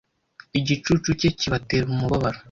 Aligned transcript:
igicucu 0.59 1.09
cye 1.19 1.29
kibatera 1.39 1.85
umubabaro 1.93 2.39